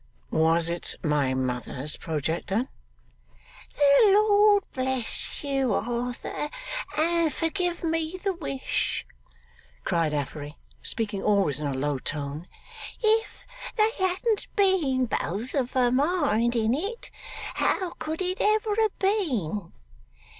[0.31, 2.69] 'Was it my mother's project, then?'
[3.75, 6.49] 'The Lord bless you, Arthur,
[6.97, 9.05] and forgive me the wish!'
[9.83, 12.47] cried Affery, speaking always in a low tone.
[13.03, 13.45] 'If
[13.77, 17.11] they hadn't been both of a mind in it,
[17.53, 19.71] how could it ever have been?